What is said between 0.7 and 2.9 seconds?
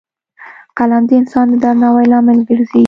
قلم د انسان د درناوي لامل ګرځي